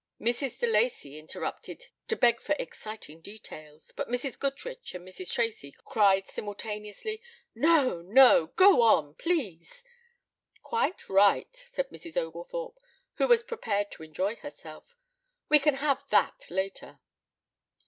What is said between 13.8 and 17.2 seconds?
to enjoy herself. "We can have that later."